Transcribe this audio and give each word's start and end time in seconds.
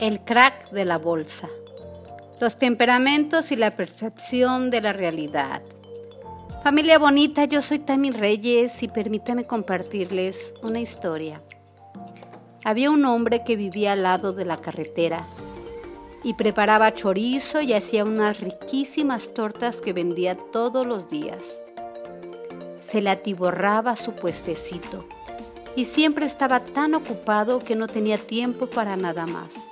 El 0.00 0.20
crack 0.20 0.70
de 0.70 0.86
la 0.86 0.96
bolsa. 0.96 1.50
Los 2.40 2.56
temperamentos 2.56 3.52
y 3.52 3.56
la 3.56 3.72
percepción 3.72 4.70
de 4.70 4.80
la 4.80 4.94
realidad. 4.94 5.60
Familia 6.64 6.98
bonita, 6.98 7.44
yo 7.44 7.60
soy 7.60 7.80
Tami 7.80 8.10
Reyes 8.10 8.82
y 8.82 8.88
permítame 8.88 9.44
compartirles 9.44 10.54
una 10.62 10.80
historia. 10.80 11.42
Había 12.64 12.90
un 12.90 13.04
hombre 13.04 13.44
que 13.44 13.56
vivía 13.56 13.92
al 13.92 14.04
lado 14.04 14.32
de 14.32 14.46
la 14.46 14.56
carretera 14.56 15.26
y 16.24 16.32
preparaba 16.32 16.94
chorizo 16.94 17.60
y 17.60 17.74
hacía 17.74 18.06
unas 18.06 18.40
riquísimas 18.40 19.34
tortas 19.34 19.82
que 19.82 19.92
vendía 19.92 20.34
todos 20.34 20.86
los 20.86 21.10
días. 21.10 21.44
Se 22.80 23.02
le 23.02 23.10
atiborraba 23.10 23.96
su 23.96 24.12
puestecito 24.12 25.04
y 25.76 25.84
siempre 25.84 26.24
estaba 26.24 26.60
tan 26.60 26.94
ocupado 26.94 27.58
que 27.58 27.76
no 27.76 27.86
tenía 27.86 28.16
tiempo 28.16 28.66
para 28.66 28.96
nada 28.96 29.26
más. 29.26 29.69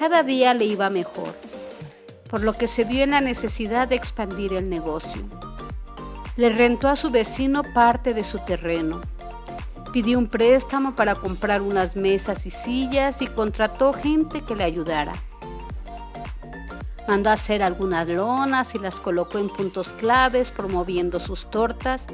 Cada 0.00 0.22
día 0.22 0.54
le 0.54 0.64
iba 0.64 0.88
mejor, 0.88 1.34
por 2.30 2.40
lo 2.40 2.54
que 2.54 2.68
se 2.68 2.84
vio 2.84 3.04
en 3.04 3.10
la 3.10 3.20
necesidad 3.20 3.86
de 3.86 3.96
expandir 3.96 4.54
el 4.54 4.70
negocio. 4.70 5.20
Le 6.36 6.48
rentó 6.48 6.88
a 6.88 6.96
su 6.96 7.10
vecino 7.10 7.60
parte 7.74 8.14
de 8.14 8.24
su 8.24 8.38
terreno, 8.38 9.02
pidió 9.92 10.16
un 10.16 10.28
préstamo 10.28 10.94
para 10.94 11.16
comprar 11.16 11.60
unas 11.60 11.96
mesas 11.96 12.46
y 12.46 12.50
sillas 12.50 13.20
y 13.20 13.26
contrató 13.26 13.92
gente 13.92 14.40
que 14.40 14.56
le 14.56 14.64
ayudara. 14.64 15.12
Mandó 17.06 17.28
a 17.28 17.34
hacer 17.34 17.62
algunas 17.62 18.08
lonas 18.08 18.74
y 18.74 18.78
las 18.78 18.98
colocó 19.00 19.36
en 19.36 19.50
puntos 19.50 19.90
claves 19.90 20.50
promoviendo 20.50 21.20
sus 21.20 21.50
tortas 21.50 22.06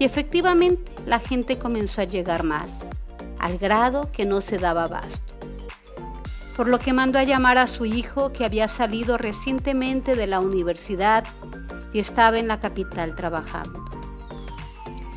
y 0.00 0.04
efectivamente 0.04 0.90
la 1.06 1.20
gente 1.20 1.56
comenzó 1.56 2.00
a 2.00 2.04
llegar 2.04 2.42
más, 2.42 2.80
al 3.38 3.58
grado 3.58 4.10
que 4.10 4.24
no 4.24 4.40
se 4.40 4.58
daba 4.58 4.82
abasto 4.82 5.31
por 6.62 6.68
lo 6.68 6.78
que 6.78 6.92
mandó 6.92 7.18
a 7.18 7.24
llamar 7.24 7.58
a 7.58 7.66
su 7.66 7.86
hijo 7.86 8.32
que 8.32 8.44
había 8.44 8.68
salido 8.68 9.18
recientemente 9.18 10.14
de 10.14 10.28
la 10.28 10.38
universidad 10.38 11.24
y 11.92 11.98
estaba 11.98 12.38
en 12.38 12.46
la 12.46 12.60
capital 12.60 13.16
trabajando. 13.16 13.80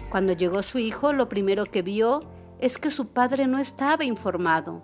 Cuando 0.09 0.33
llegó 0.33 0.63
su 0.63 0.79
hijo, 0.79 1.13
lo 1.13 1.29
primero 1.29 1.65
que 1.65 1.83
vio 1.83 2.21
es 2.57 2.79
que 2.79 2.89
su 2.89 3.09
padre 3.09 3.45
no 3.45 3.59
estaba 3.59 4.03
informado. 4.03 4.83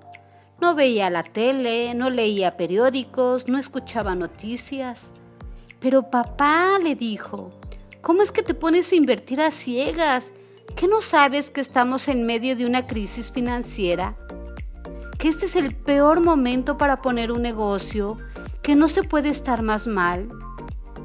No 0.59 0.75
veía 0.75 1.09
la 1.09 1.23
tele, 1.23 1.95
no 1.95 2.11
leía 2.11 2.57
periódicos, 2.57 3.47
no 3.47 3.57
escuchaba 3.57 4.13
noticias. 4.13 5.09
Pero 5.79 6.11
papá 6.11 6.77
le 6.77 6.93
dijo, 6.93 7.59
¿cómo 8.01 8.21
es 8.21 8.31
que 8.31 8.43
te 8.43 8.53
pones 8.53 8.91
a 8.91 8.95
invertir 8.95 9.41
a 9.41 9.49
ciegas? 9.49 10.31
¿Qué 10.75 10.87
no 10.87 11.01
sabes 11.01 11.49
que 11.49 11.61
estamos 11.61 12.07
en 12.07 12.27
medio 12.27 12.55
de 12.55 12.67
una 12.67 12.85
crisis 12.85 13.31
financiera? 13.31 14.15
Que 15.21 15.27
este 15.27 15.45
es 15.45 15.55
el 15.55 15.75
peor 15.75 16.19
momento 16.19 16.79
para 16.79 16.97
poner 16.97 17.31
un 17.31 17.43
negocio, 17.43 18.17
que 18.63 18.73
no 18.73 18.87
se 18.87 19.03
puede 19.03 19.29
estar 19.29 19.61
más 19.61 19.85
mal. 19.85 20.31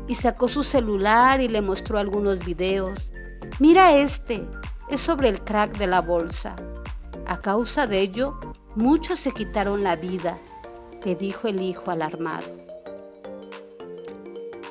Y 0.09 0.14
sacó 0.14 0.48
su 0.48 0.62
celular 0.62 1.42
y 1.42 1.48
le 1.48 1.61
mostró 1.61 1.98
algunos 1.98 2.42
videos. 2.42 3.12
Mira 3.59 3.94
este, 3.94 4.48
es 4.89 5.03
sobre 5.03 5.28
el 5.28 5.42
crack 5.42 5.77
de 5.77 5.87
la 5.87 6.00
bolsa. 6.00 6.56
A 7.27 7.42
causa 7.42 7.87
de 7.87 8.00
ello, 8.00 8.41
muchos 8.75 9.20
se 9.20 9.33
quitaron 9.33 9.84
la 9.84 9.97
vida, 9.97 10.39
le 11.05 11.14
dijo 11.14 11.47
el 11.47 11.61
hijo 11.61 11.91
alarmado. 11.91 12.47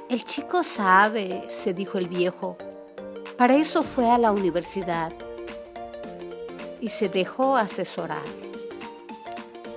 El 0.09 0.25
chico 0.25 0.63
sabe, 0.63 1.43
se 1.51 1.75
dijo 1.75 1.99
el 1.99 2.07
viejo. 2.07 2.57
Para 3.37 3.57
eso 3.57 3.83
fue 3.83 4.09
a 4.09 4.17
la 4.17 4.31
universidad 4.31 5.13
y 6.81 6.89
se 6.89 7.09
dejó 7.09 7.57
asesorar 7.57 8.44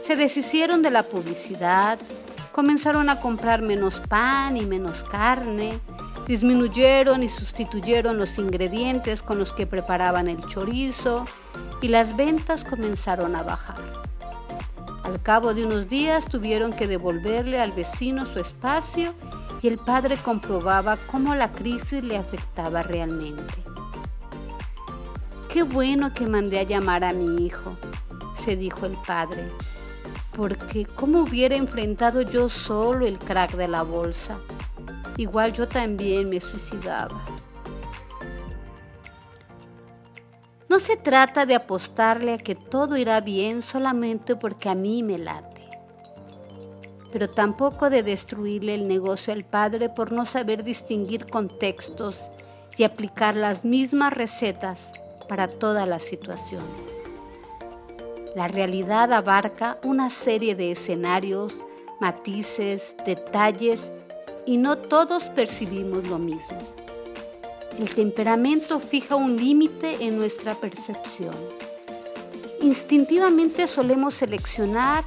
se 0.09 0.17
deshicieron 0.17 0.81
de 0.81 0.91
la 0.91 1.03
publicidad, 1.03 1.99
comenzaron 2.53 3.11
a 3.11 3.21
comprar 3.21 3.61
menos 3.61 4.01
pan 4.01 4.57
y 4.57 4.65
menos 4.65 5.05
carne, 5.05 5.79
disminuyeron 6.27 7.23
y 7.23 7.29
sustituyeron 7.29 8.17
los 8.17 8.39
ingredientes 8.39 9.21
con 9.23 9.39
los 9.39 9.53
que 9.53 9.67
preparaban 9.67 10.29
el 10.29 10.43
chorizo 10.47 11.27
y 11.83 11.89
las 11.89 12.17
ventas 12.17 12.65
comenzaron 12.65 13.37
a 13.37 13.43
bajar. 13.43 13.77
Al 15.05 15.21
cabo 15.21 15.53
de 15.53 15.67
unos 15.67 15.91
días 15.91 16.25
tuvieron 16.25 16.73
que 16.73 16.87
devolverle 16.87 17.61
al 17.61 17.73
vecino 17.73 18.25
su 18.25 18.39
espacio 18.39 19.13
y 19.61 19.69
el 19.69 19.77
padre 19.77 20.17
comprobaba 20.17 20.97
cómo 20.97 21.35
la 21.35 21.53
crisis 21.53 22.03
le 22.03 22.17
afectaba 22.17 22.83
realmente. 22.83 23.57
Qué 25.53 25.65
bueno 25.65 26.15
que 26.15 26.27
mandé 26.27 26.61
a 26.61 26.63
llamar 26.63 27.05
a 27.05 27.13
mi 27.13 27.45
hijo, 27.45 27.77
se 28.35 28.57
dijo 28.57 28.87
el 28.87 28.97
padre 29.07 29.45
porque 30.39 30.87
¿cómo 30.87 31.23
hubiera 31.23 31.57
enfrentado 31.57 32.23
yo 32.23 32.49
solo 32.49 33.09
el 33.09 33.19
crack 33.19 33.57
de 33.57 33.67
la 33.67 33.83
bolsa? 33.83 34.39
Igual 35.17 35.53
yo 35.53 35.67
también 35.67 36.31
me 36.31 36.41
suicidaba. 36.41 37.21
No 40.69 40.79
se 40.79 40.97
trata 40.97 41.45
de 41.45 41.57
apostarle 41.57 42.35
a 42.35 42.39
que 42.39 42.55
todo 42.55 42.97
irá 42.97 43.21
bien 43.21 43.63
solamente 43.63 44.37
porque 44.37 44.69
a 44.69 44.77
mí 44.77 45.03
me 45.03 45.19
late, 45.19 45.65
pero 47.11 47.29
tampoco 47.29 47.91
de 47.91 48.05
destruirle 48.05 48.77
el 48.77 48.87
negocio 48.87 49.33
al 49.33 49.45
padre 49.45 49.89
por 49.89 50.13
no 50.13 50.25
saber 50.25 50.63
distinguir 50.63 51.27
contextos 51.27 52.31
y 52.77 52.85
aplicar 52.85 53.35
las 53.35 53.65
mismas 53.65 54.13
recetas 54.13 54.79
para 55.29 55.49
todas 55.49 55.89
las 55.89 56.05
situaciones. 56.05 56.98
La 58.39 58.47
realidad 58.47 59.13
abarca 59.13 59.79
una 59.83 60.11
serie 60.11 60.55
de 60.55 60.71
escenarios, 60.71 61.53
matices, 61.99 62.95
detalles 63.05 63.91
y 64.47 64.59
no 64.59 64.79
todos 64.79 65.25
percibimos 65.25 66.07
lo 66.07 66.21
mismo. 66.21 66.57
El 67.81 67.93
temperamento 67.93 68.79
fija 68.79 69.17
un 69.17 69.37
límite 69.39 70.05
en 70.05 70.17
nuestra 70.19 70.55
percepción. 70.55 71.35
Instintivamente 72.63 73.67
solemos 73.67 74.15
seleccionar 74.15 75.03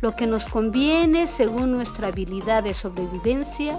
lo 0.00 0.16
que 0.16 0.26
nos 0.26 0.46
conviene 0.46 1.26
según 1.26 1.72
nuestra 1.72 2.08
habilidad 2.08 2.62
de 2.62 2.72
sobrevivencia 2.72 3.76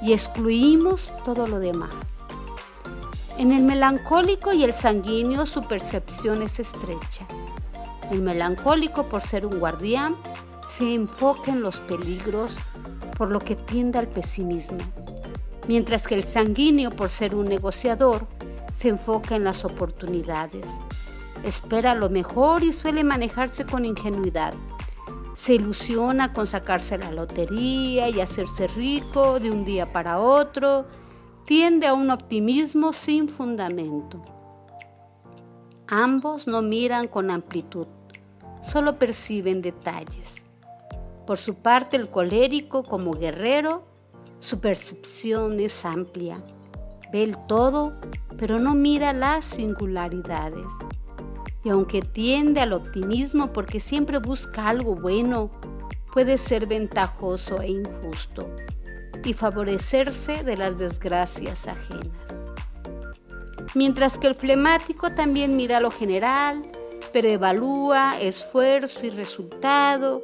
y 0.00 0.14
excluimos 0.14 1.12
todo 1.26 1.46
lo 1.46 1.58
demás. 1.58 1.92
En 3.36 3.52
el 3.52 3.64
melancólico 3.64 4.54
y 4.54 4.64
el 4.64 4.72
sanguíneo 4.72 5.44
su 5.44 5.60
percepción 5.64 6.40
es 6.40 6.58
estrecha. 6.58 7.26
El 8.10 8.22
melancólico, 8.22 9.04
por 9.04 9.22
ser 9.22 9.46
un 9.46 9.58
guardián, 9.58 10.16
se 10.70 10.94
enfoca 10.94 11.50
en 11.50 11.62
los 11.62 11.78
peligros, 11.80 12.54
por 13.16 13.30
lo 13.30 13.40
que 13.40 13.56
tiende 13.56 13.98
al 13.98 14.08
pesimismo, 14.08 14.78
mientras 15.68 16.06
que 16.06 16.14
el 16.14 16.24
sanguíneo, 16.24 16.90
por 16.90 17.10
ser 17.10 17.34
un 17.34 17.46
negociador, 17.46 18.26
se 18.72 18.88
enfoca 18.88 19.36
en 19.36 19.44
las 19.44 19.64
oportunidades. 19.64 20.66
Espera 21.44 21.94
lo 21.94 22.10
mejor 22.10 22.62
y 22.62 22.72
suele 22.72 23.04
manejarse 23.04 23.64
con 23.64 23.84
ingenuidad. 23.84 24.54
Se 25.36 25.54
ilusiona 25.54 26.32
con 26.32 26.46
sacarse 26.46 26.98
la 26.98 27.10
lotería 27.12 28.08
y 28.08 28.20
hacerse 28.20 28.66
rico 28.68 29.38
de 29.40 29.50
un 29.50 29.64
día 29.64 29.92
para 29.92 30.18
otro. 30.18 30.86
Tiende 31.44 31.86
a 31.86 31.94
un 31.94 32.10
optimismo 32.10 32.92
sin 32.92 33.28
fundamento. 33.28 34.22
Ambos 35.86 36.46
no 36.46 36.62
miran 36.62 37.08
con 37.08 37.30
amplitud, 37.30 37.86
solo 38.62 38.98
perciben 38.98 39.60
detalles. 39.60 40.36
Por 41.26 41.36
su 41.36 41.56
parte, 41.56 41.98
el 41.98 42.08
colérico 42.08 42.82
como 42.82 43.12
guerrero, 43.12 43.84
su 44.40 44.60
percepción 44.60 45.60
es 45.60 45.84
amplia. 45.84 46.42
Ve 47.12 47.22
el 47.22 47.36
todo, 47.46 47.92
pero 48.38 48.58
no 48.58 48.74
mira 48.74 49.12
las 49.12 49.44
singularidades. 49.44 50.66
Y 51.64 51.68
aunque 51.68 52.00
tiende 52.00 52.62
al 52.62 52.72
optimismo 52.72 53.52
porque 53.52 53.78
siempre 53.78 54.18
busca 54.18 54.70
algo 54.70 54.94
bueno, 54.94 55.50
puede 56.14 56.38
ser 56.38 56.66
ventajoso 56.66 57.60
e 57.60 57.72
injusto 57.72 58.48
y 59.22 59.34
favorecerse 59.34 60.44
de 60.44 60.56
las 60.56 60.78
desgracias 60.78 61.68
ajenas 61.68 62.43
mientras 63.74 64.18
que 64.18 64.26
el 64.26 64.34
flemático 64.34 65.12
también 65.12 65.56
mira 65.56 65.80
lo 65.80 65.90
general, 65.90 66.62
pero 67.12 67.28
evalúa 67.28 68.20
esfuerzo 68.20 69.04
y 69.04 69.10
resultado 69.10 70.22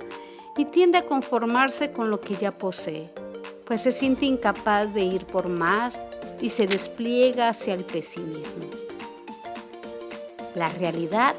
y 0.57 0.65
tiende 0.65 0.99
a 0.99 1.07
conformarse 1.07 1.93
con 1.93 2.11
lo 2.11 2.21
que 2.21 2.37
ya 2.37 2.57
posee, 2.57 3.13
pues 3.65 3.83
se 3.83 3.93
siente 3.93 4.27
incapaz 4.27 4.93
de 4.95 5.03
ir 5.03 5.27
por 5.27 5.49
más 5.49 6.05
y 6.41 6.51
se 6.51 6.67
despliega 6.67 7.51
hacia 7.51 7.75
el 7.75 7.85
pesimismo. 7.85 8.65
La 10.55 10.69
realidad 10.69 11.35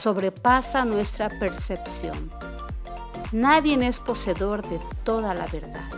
sobrepasa 0.00 0.84
nuestra 0.84 1.28
percepción. 1.28 2.30
Nadie 3.32 3.86
es 3.86 3.98
poseedor 3.98 4.66
de 4.66 4.80
toda 5.04 5.34
la 5.34 5.46
verdad. 5.46 5.90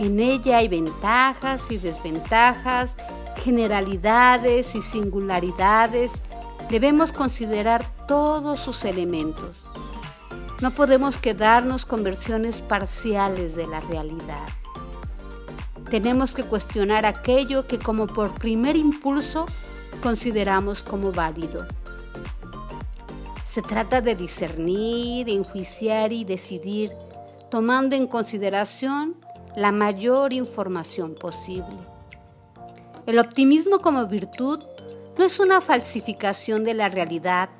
En 0.00 0.18
ella 0.18 0.56
hay 0.56 0.66
ventajas 0.66 1.62
y 1.70 1.76
desventajas 1.76 2.96
generalidades 3.42 4.74
y 4.76 4.82
singularidades, 4.82 6.12
debemos 6.70 7.10
considerar 7.10 7.84
todos 8.06 8.60
sus 8.60 8.84
elementos. 8.84 9.56
No 10.60 10.70
podemos 10.70 11.18
quedarnos 11.18 11.84
con 11.84 12.04
versiones 12.04 12.60
parciales 12.60 13.56
de 13.56 13.66
la 13.66 13.80
realidad. 13.80 14.46
Tenemos 15.90 16.32
que 16.32 16.44
cuestionar 16.44 17.04
aquello 17.04 17.66
que 17.66 17.78
como 17.78 18.06
por 18.06 18.32
primer 18.32 18.76
impulso 18.76 19.46
consideramos 20.02 20.82
como 20.84 21.10
válido. 21.10 21.66
Se 23.50 23.60
trata 23.60 24.00
de 24.00 24.14
discernir, 24.14 25.28
enjuiciar 25.28 26.12
y 26.12 26.24
decidir, 26.24 26.92
tomando 27.50 27.96
en 27.96 28.06
consideración 28.06 29.16
la 29.56 29.72
mayor 29.72 30.32
información 30.32 31.14
posible. 31.14 31.91
El 33.04 33.18
optimismo 33.18 33.80
como 33.80 34.06
virtud 34.06 34.60
no 35.18 35.24
es 35.24 35.40
una 35.40 35.60
falsificación 35.60 36.62
de 36.62 36.72
la 36.72 36.88
realidad, 36.88 37.50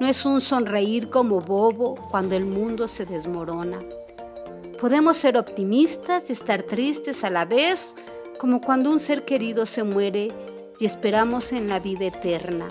no 0.00 0.08
es 0.08 0.24
un 0.24 0.40
sonreír 0.40 1.08
como 1.08 1.40
bobo 1.40 1.94
cuando 2.10 2.34
el 2.34 2.46
mundo 2.46 2.88
se 2.88 3.06
desmorona. 3.06 3.78
Podemos 4.80 5.18
ser 5.18 5.36
optimistas 5.36 6.30
y 6.30 6.32
estar 6.32 6.64
tristes 6.64 7.22
a 7.22 7.30
la 7.30 7.44
vez, 7.44 7.94
como 8.38 8.60
cuando 8.60 8.90
un 8.90 8.98
ser 8.98 9.24
querido 9.24 9.66
se 9.66 9.84
muere 9.84 10.32
y 10.80 10.84
esperamos 10.84 11.52
en 11.52 11.68
la 11.68 11.78
vida 11.78 12.06
eterna. 12.06 12.66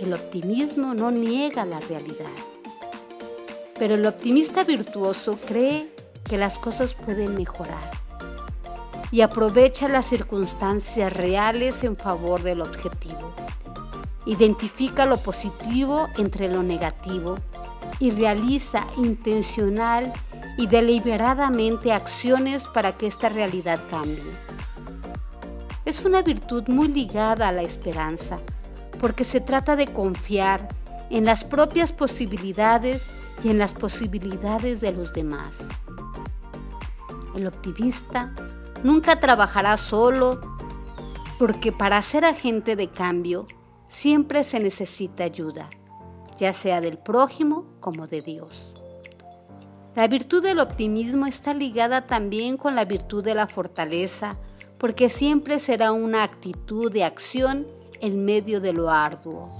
El 0.00 0.12
optimismo 0.12 0.92
no 0.92 1.12
niega 1.12 1.64
la 1.64 1.78
realidad, 1.78 2.26
pero 3.78 3.94
el 3.94 4.04
optimista 4.06 4.64
virtuoso 4.64 5.38
cree 5.46 5.88
que 6.24 6.36
las 6.36 6.58
cosas 6.58 6.94
pueden 6.94 7.36
mejorar 7.36 8.05
y 9.10 9.20
aprovecha 9.20 9.88
las 9.88 10.06
circunstancias 10.06 11.12
reales 11.12 11.84
en 11.84 11.96
favor 11.96 12.42
del 12.42 12.60
objetivo. 12.60 13.32
Identifica 14.26 15.06
lo 15.06 15.18
positivo 15.18 16.08
entre 16.16 16.48
lo 16.48 16.62
negativo 16.62 17.36
y 18.00 18.10
realiza 18.10 18.84
intencional 18.96 20.12
y 20.58 20.66
deliberadamente 20.66 21.92
acciones 21.92 22.64
para 22.64 22.92
que 22.92 23.06
esta 23.06 23.28
realidad 23.28 23.80
cambie. 23.90 24.22
Es 25.84 26.04
una 26.04 26.22
virtud 26.22 26.64
muy 26.66 26.88
ligada 26.88 27.48
a 27.48 27.52
la 27.52 27.62
esperanza, 27.62 28.40
porque 29.00 29.22
se 29.22 29.40
trata 29.40 29.76
de 29.76 29.86
confiar 29.86 30.68
en 31.10 31.24
las 31.24 31.44
propias 31.44 31.92
posibilidades 31.92 33.02
y 33.44 33.50
en 33.50 33.58
las 33.58 33.72
posibilidades 33.72 34.80
de 34.80 34.92
los 34.92 35.12
demás. 35.12 35.54
El 37.36 37.46
optimista 37.46 38.32
nunca 38.82 39.20
trabajará 39.20 39.76
solo 39.76 40.38
porque 41.38 41.72
para 41.72 42.00
ser 42.02 42.24
agente 42.24 42.76
de 42.76 42.88
cambio 42.88 43.46
siempre 43.88 44.44
se 44.44 44.60
necesita 44.60 45.24
ayuda, 45.24 45.68
ya 46.36 46.52
sea 46.52 46.80
del 46.80 46.98
prójimo 46.98 47.66
como 47.80 48.06
de 48.06 48.22
Dios. 48.22 48.72
La 49.94 50.08
virtud 50.08 50.42
del 50.42 50.60
optimismo 50.60 51.26
está 51.26 51.54
ligada 51.54 52.06
también 52.06 52.58
con 52.58 52.74
la 52.74 52.84
virtud 52.84 53.24
de 53.24 53.34
la 53.34 53.46
fortaleza, 53.46 54.36
porque 54.78 55.08
siempre 55.08 55.58
será 55.58 55.92
una 55.92 56.22
actitud 56.22 56.92
de 56.92 57.04
acción 57.04 57.66
en 58.00 58.24
medio 58.24 58.60
de 58.60 58.74
lo 58.74 58.90
arduo. 58.90 59.56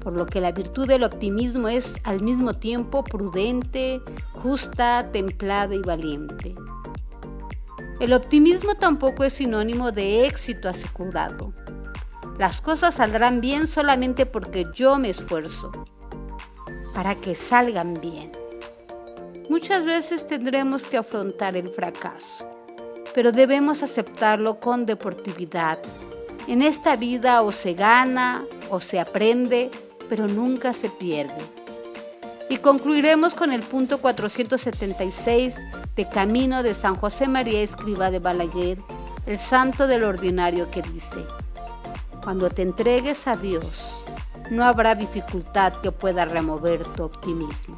Por 0.00 0.14
lo 0.16 0.26
que 0.26 0.40
la 0.40 0.50
virtud 0.50 0.88
del 0.88 1.04
optimismo 1.04 1.68
es 1.68 1.94
al 2.02 2.20
mismo 2.20 2.54
tiempo 2.54 3.04
prudente, 3.04 4.02
justa, 4.32 5.08
templada 5.12 5.74
y 5.74 5.80
valiente. 5.80 6.56
El 8.00 8.12
optimismo 8.12 8.74
tampoco 8.74 9.22
es 9.24 9.34
sinónimo 9.34 9.92
de 9.92 10.26
éxito 10.26 10.68
asegurado. 10.68 11.54
Las 12.38 12.60
cosas 12.60 12.96
saldrán 12.96 13.40
bien 13.40 13.68
solamente 13.68 14.26
porque 14.26 14.66
yo 14.74 14.98
me 14.98 15.10
esfuerzo, 15.10 15.70
para 16.92 17.14
que 17.14 17.36
salgan 17.36 17.94
bien. 18.00 18.32
Muchas 19.48 19.84
veces 19.84 20.26
tendremos 20.26 20.84
que 20.84 20.96
afrontar 20.96 21.56
el 21.56 21.68
fracaso, 21.68 22.48
pero 23.14 23.30
debemos 23.30 23.84
aceptarlo 23.84 24.58
con 24.58 24.86
deportividad. 24.86 25.78
En 26.48 26.62
esta 26.62 26.96
vida 26.96 27.42
o 27.42 27.52
se 27.52 27.74
gana 27.74 28.44
o 28.70 28.80
se 28.80 28.98
aprende, 28.98 29.70
pero 30.08 30.26
nunca 30.26 30.72
se 30.72 30.90
pierde. 30.90 31.42
Y 32.50 32.56
concluiremos 32.56 33.34
con 33.34 33.52
el 33.52 33.62
punto 33.62 33.98
476 33.98 35.54
de 35.96 36.08
Camino 36.08 36.62
de 36.62 36.74
San 36.74 36.96
José 36.96 37.28
María 37.28 37.62
Escriba 37.62 38.10
de 38.10 38.18
Balaguer, 38.18 38.78
el 39.26 39.38
santo 39.38 39.86
del 39.86 40.04
ordinario 40.04 40.70
que 40.70 40.82
dice, 40.82 41.24
cuando 42.22 42.50
te 42.50 42.62
entregues 42.62 43.26
a 43.26 43.36
Dios, 43.36 43.66
no 44.50 44.64
habrá 44.64 44.94
dificultad 44.94 45.72
que 45.74 45.92
pueda 45.92 46.24
remover 46.24 46.84
tu 46.84 47.04
optimismo. 47.04 47.76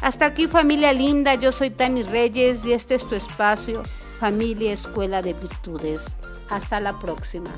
Hasta 0.00 0.26
aquí 0.26 0.46
familia 0.46 0.92
linda, 0.92 1.34
yo 1.34 1.52
soy 1.52 1.70
Tami 1.70 2.02
Reyes 2.02 2.64
y 2.64 2.72
este 2.72 2.94
es 2.94 3.06
tu 3.06 3.14
espacio, 3.14 3.82
familia 4.18 4.72
Escuela 4.72 5.22
de 5.22 5.34
Virtudes. 5.34 6.02
Hasta 6.48 6.80
la 6.80 6.98
próxima. 6.98 7.50